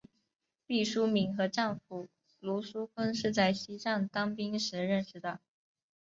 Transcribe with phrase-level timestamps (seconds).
[0.65, 2.09] 毕淑敏和丈夫
[2.39, 5.39] 芦书坤是在西藏当兵时认识的。